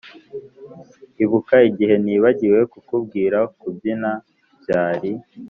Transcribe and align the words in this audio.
ibuka 1.23 1.55
igihe 1.69 1.95
nibagiwe 2.03 2.59
kukubwira 2.71 3.39
kubyina 3.59 4.11
byari 4.61 5.11